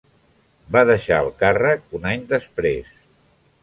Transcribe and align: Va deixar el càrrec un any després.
Va 0.75 0.83
deixar 0.91 1.21
el 1.25 1.31
càrrec 1.43 1.87
un 2.01 2.11
any 2.15 2.27
després. 2.37 2.95